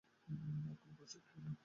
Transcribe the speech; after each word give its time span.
আর 0.27 0.75
কোনো 0.81 0.93
প্রশ্ন 0.97 1.19
করলেন 1.19 1.43
না। 1.45 1.53